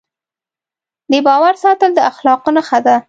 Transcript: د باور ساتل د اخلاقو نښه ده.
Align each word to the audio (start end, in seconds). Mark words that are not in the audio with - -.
د 1.11 1.13
باور 1.27 1.53
ساتل 1.63 1.91
د 1.95 1.99
اخلاقو 2.11 2.49
نښه 2.55 2.79
ده. 2.85 2.95